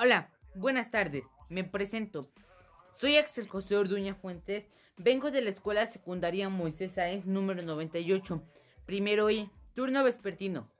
Hola, 0.00 0.30
buenas 0.54 0.92
tardes. 0.92 1.24
Me 1.48 1.64
presento. 1.64 2.30
Soy 3.00 3.16
Axel 3.16 3.48
José 3.48 3.76
Orduña 3.76 4.14
Fuentes. 4.14 4.64
Vengo 4.96 5.32
de 5.32 5.42
la 5.42 5.50
Escuela 5.50 5.90
Secundaria 5.90 6.48
Moisés 6.48 6.92
Sáenz 6.92 7.26
número 7.26 7.62
98. 7.62 8.40
Primero 8.86 9.28
y 9.28 9.50
turno 9.74 10.04
vespertino. 10.04 10.70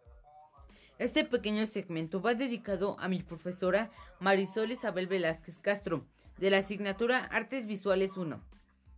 Este 1.00 1.24
pequeño 1.24 1.66
segmento 1.66 2.22
va 2.22 2.34
dedicado 2.34 2.94
a 3.00 3.08
mi 3.08 3.20
profesora 3.20 3.90
Marisol 4.20 4.70
Isabel 4.70 5.08
Velázquez 5.08 5.58
Castro, 5.58 6.06
de 6.36 6.50
la 6.50 6.58
asignatura 6.58 7.24
Artes 7.24 7.66
Visuales 7.66 8.16
1. 8.16 8.40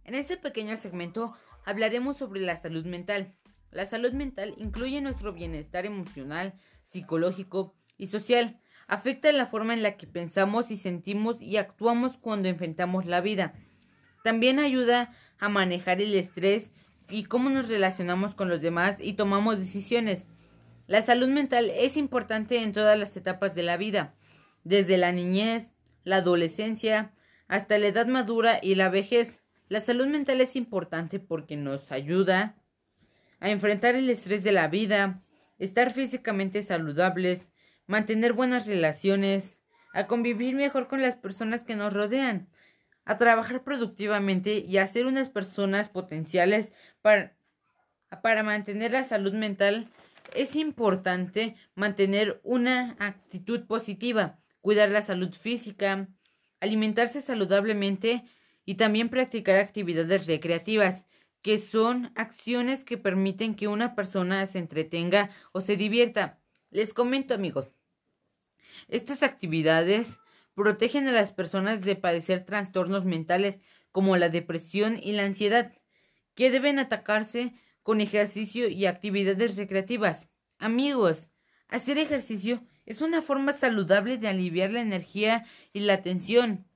En 0.05 0.15
este 0.15 0.37
pequeño 0.37 0.77
segmento 0.77 1.33
hablaremos 1.65 2.19
sobre 2.19 2.43
la 2.43 2.59
salud 2.59 2.85
mental. 2.85 3.33
La 3.71 3.87
salud 3.87 4.13
mental 4.13 4.53
incluye 4.59 5.01
nuestro 5.01 5.33
bienestar 5.33 5.87
emocional, 5.87 6.61
psicológico 6.85 7.75
y 7.97 8.09
social 8.09 8.61
afecta 8.91 9.31
la 9.31 9.47
forma 9.47 9.73
en 9.73 9.85
la 9.85 9.97
que 9.97 10.09
pensamos 10.09 10.73
y 10.73 10.77
sentimos 10.77 11.41
y 11.41 11.59
actuamos 11.59 12.17
cuando 12.17 12.49
enfrentamos 12.49 13.07
la 13.07 13.21
vida. 13.21 13.55
También 14.25 14.59
ayuda 14.59 15.15
a 15.39 15.49
manejar 15.49 16.01
el 16.01 16.13
estrés 16.13 16.73
y 17.09 17.23
cómo 17.25 17.51
nos 17.51 17.69
relacionamos 17.69 18.35
con 18.35 18.49
los 18.49 18.61
demás 18.61 18.97
y 18.99 19.13
tomamos 19.13 19.61
decisiones. 19.61 20.27
La 20.89 21.03
salud 21.03 21.29
mental 21.29 21.71
es 21.73 21.97
importante 21.97 22.63
en 22.63 22.73
todas 22.73 22.99
las 22.99 23.17
etapas 23.17 23.55
de 23.55 23.63
la 23.63 23.77
vida, 23.77 24.17
desde 24.65 24.99
la 24.99 25.13
niñez, 25.13 25.69
la 26.03 26.17
adolescencia, 26.17 27.13
hasta 27.47 27.79
la 27.79 27.87
edad 27.87 28.09
madura 28.09 28.59
y 28.61 28.75
la 28.75 28.89
vejez. 28.89 29.45
La 29.69 29.79
salud 29.79 30.09
mental 30.09 30.41
es 30.41 30.57
importante 30.57 31.21
porque 31.21 31.57
nos 31.57 31.93
ayuda 31.93 32.57
a 33.39 33.51
enfrentar 33.51 33.95
el 33.95 34.11
estrés 34.11 34.43
de 34.43 34.51
la 34.51 34.67
vida, 34.67 35.23
estar 35.61 35.93
físicamente 35.93 36.65
saludables, 36.65 37.50
mantener 37.91 38.35
buenas 38.35 38.69
relaciones, 38.69 39.59
a 39.93 40.07
convivir 40.07 40.55
mejor 40.55 40.87
con 40.87 41.03
las 41.03 41.17
personas 41.17 41.63
que 41.63 41.75
nos 41.75 41.93
rodean, 41.93 42.49
a 43.05 43.17
trabajar 43.17 43.65
productivamente 43.65 44.65
y 44.65 44.77
a 44.79 44.87
ser 44.87 45.07
unas 45.07 45.29
personas 45.29 45.89
potenciales 45.89 46.71
para, 47.03 47.37
para 48.23 48.45
mantener 48.45 48.93
la 48.93 49.03
salud 49.03 49.33
mental. 49.33 49.89
Es 50.37 50.55
importante 50.55 51.57
mantener 51.75 52.41
una 52.45 52.95
actitud 53.01 53.67
positiva, 53.67 54.39
cuidar 54.61 54.91
la 54.91 55.03
salud 55.03 55.35
física, 55.35 56.07
alimentarse 56.61 57.21
saludablemente 57.21 58.23
y 58.65 58.77
también 58.77 59.09
practicar 59.09 59.57
actividades 59.57 60.29
recreativas, 60.29 61.07
que 61.43 61.59
son 61.59 62.13
acciones 62.15 62.85
que 62.85 62.99
permiten 62.99 63.57
que 63.57 63.67
una 63.67 63.97
persona 63.97 64.47
se 64.47 64.61
entretenga 64.61 65.31
o 65.51 65.61
se 65.61 65.77
divierta. 65.77 66.39
Les 66.71 66.95
comento 66.95 67.35
amigos, 67.35 67.73
estas 68.89 69.23
actividades 69.23 70.19
protegen 70.55 71.09
a 71.09 71.13
las 71.13 71.33
personas 71.33 71.83
de 71.83 71.97
padecer 71.97 72.45
trastornos 72.45 73.05
mentales 73.05 73.61
como 73.93 74.17
la 74.17 74.29
depresión 74.29 74.99
y 75.03 75.13
la 75.13 75.25
ansiedad, 75.25 75.73
que 76.35 76.51
deben 76.51 76.79
atacarse 76.79 77.55
con 77.83 78.01
ejercicio 78.01 78.69
y 78.69 78.87
actividades 78.87 79.57
recreativas. 79.57 80.27
Amigos, 80.59 81.31
hacer 81.69 81.99
ejercicio 81.99 82.63
es 82.87 83.01
una 83.01 83.23
forma 83.23 83.53
saludable 83.53 84.19
de 84.19 84.29
aliviar 84.29 84.71
la 84.71 84.81
energía 84.81 85.45
y 85.73 85.81
la 85.81 86.03
tensión. 86.03 86.67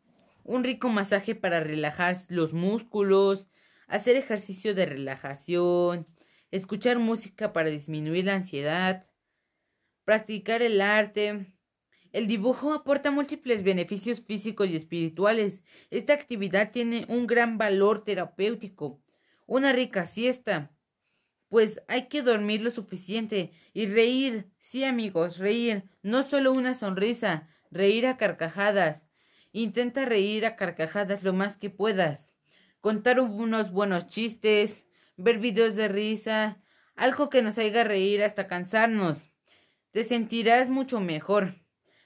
Un 0.45 0.65
rico 0.65 0.89
masaje 0.89 1.35
para 1.35 1.61
relajar 1.61 2.17
los 2.29 2.53
músculos, 2.53 3.47
hacer 3.87 4.17
ejercicio 4.17 4.75
de 4.75 4.87
relajación, 4.87 6.07
escuchar 6.51 6.99
música 6.99 7.53
para 7.53 7.69
disminuir 7.69 8.27
la 8.27 8.35
ansiedad, 8.35 9.07
practicar 10.05 10.63
el 10.63 10.81
arte, 10.81 11.54
el 12.15 12.29
dibujo 12.29 12.73
aporta 12.73 13.11
múltiples 13.11 13.65
beneficios 13.65 14.21
físicos 14.21 14.69
y 14.69 14.77
espirituales. 14.77 15.65
Esta 15.91 16.13
actividad 16.13 16.71
tiene 16.71 17.07
un 17.09 17.27
gran 17.27 17.59
valor 17.59 18.05
terapéutico. 18.05 19.03
Una 19.47 19.73
rica 19.73 20.05
siesta. 20.07 20.71
Pues 21.49 21.83
hay 21.89 22.07
que 22.07 22.23
dormir 22.23 22.61
lo 22.63 22.71
suficiente 22.71 23.51
y 23.73 23.87
reír. 23.87 24.49
Sí, 24.59 24.85
amigos, 24.85 25.39
reír. 25.39 25.91
No 26.03 26.23
solo 26.23 26.53
una 26.53 26.75
sonrisa, 26.75 27.49
reír 27.73 28.07
a 28.07 28.17
carcajadas. 28.17 29.03
Intenta 29.51 30.05
reír 30.05 30.47
a 30.47 30.55
carcajadas 30.55 31.25
lo 31.25 31.33
más 31.33 31.57
que 31.57 31.69
puedas. 31.69 32.33
Contar 32.81 33.19
unos 33.19 33.73
buenos 33.73 34.07
chistes, 34.07 34.87
ver 35.17 35.41
videos 35.41 35.75
de 35.75 35.89
risa, 35.89 36.63
algo 36.95 37.29
que 37.29 37.43
nos 37.43 37.59
haga 37.59 37.83
reír 37.83 38.23
hasta 38.23 38.47
cansarnos. 38.47 39.19
Te 39.91 40.05
sentirás 40.05 40.69
mucho 40.69 41.01
mejor. 41.01 41.64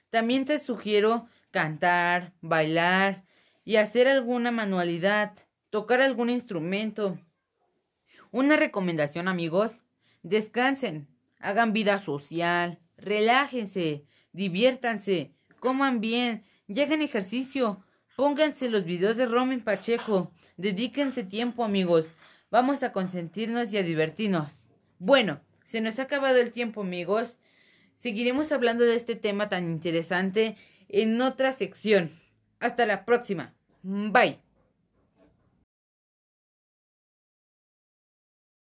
También 0.09 0.45
te 0.45 0.59
sugiero 0.59 1.27
cantar, 1.51 2.33
bailar 2.41 3.23
y 3.65 3.77
hacer 3.77 4.07
alguna 4.07 4.51
manualidad, 4.51 5.33
tocar 5.69 6.01
algún 6.01 6.29
instrumento. 6.29 7.19
Una 8.31 8.55
recomendación 8.55 9.27
amigos, 9.27 9.71
descansen, 10.23 11.07
hagan 11.39 11.73
vida 11.73 11.99
social, 11.99 12.79
relájense, 12.97 14.05
diviértanse, 14.33 15.33
coman 15.59 15.99
bien 15.99 16.43
hagan 16.81 17.01
ejercicio. 17.01 17.83
Pónganse 18.15 18.69
los 18.69 18.83
videos 18.83 19.17
de 19.17 19.25
Roman 19.25 19.61
Pacheco. 19.61 20.31
Dedíquense 20.57 21.23
tiempo, 21.23 21.63
amigos. 21.63 22.05
Vamos 22.51 22.83
a 22.83 22.91
consentirnos 22.91 23.71
y 23.73 23.77
a 23.77 23.83
divertirnos. 23.83 24.51
Bueno, 24.99 25.39
se 25.65 25.81
nos 25.81 25.99
ha 25.99 26.03
acabado 26.03 26.37
el 26.37 26.51
tiempo, 26.51 26.81
amigos. 26.81 27.37
Seguiremos 27.99 28.53
hablando 28.53 28.85
de 28.85 28.95
este 28.95 29.17
tema 29.17 29.49
tan 29.49 29.65
interesante 29.65 30.55
en 30.87 31.21
otra 31.21 31.51
sección. 31.51 32.11
Hasta 32.59 32.85
la 32.85 33.03
próxima. 33.03 33.53
Bye. 33.83 34.48